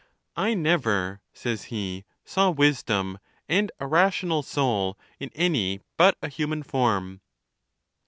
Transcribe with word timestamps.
I 0.35 0.55
never, 0.55 1.21
says 1.31 1.65
he, 1.65 2.05
saw 2.25 2.49
wisdom 2.49 3.19
and 3.47 3.71
a 3.79 3.85
rational 3.85 4.41
soul 4.41 4.97
in 5.19 5.29
any 5.35 5.81
but 5.95 6.17
a 6.23 6.27
human 6.27 6.63
form. 6.63 7.21